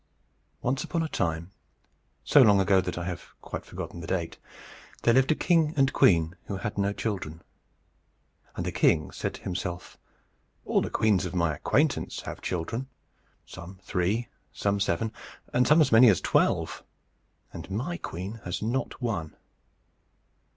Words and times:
Once 0.63 0.83
upon 0.83 1.03
a 1.03 1.07
time, 1.07 1.51
so 2.23 2.41
long 2.41 2.59
ago 2.59 2.81
that 2.81 2.97
I 2.97 3.03
have 3.03 3.39
quite 3.39 3.63
forgotten 3.63 3.99
the 3.99 4.07
date, 4.07 4.39
there 5.03 5.13
lived 5.13 5.31
a 5.31 5.35
king 5.35 5.75
and 5.77 5.93
queen 5.93 6.35
who 6.45 6.57
had 6.57 6.75
no 6.75 6.91
children. 6.91 7.43
And 8.55 8.65
the 8.65 8.71
king 8.71 9.11
said 9.11 9.35
to 9.35 9.43
himself, 9.43 9.99
"All 10.65 10.81
the 10.81 10.89
queens 10.89 11.25
of 11.27 11.35
my 11.35 11.55
acquaintance 11.55 12.21
have 12.21 12.41
children, 12.41 12.87
some 13.45 13.77
three, 13.83 14.27
some 14.51 14.79
seven, 14.79 15.11
and 15.53 15.67
some 15.67 15.81
as 15.81 15.91
many 15.91 16.09
as 16.09 16.19
twelve; 16.19 16.83
and 17.53 17.69
my 17.69 17.97
queen 17.97 18.41
has 18.43 18.59
not 18.59 19.03
one. 19.03 19.35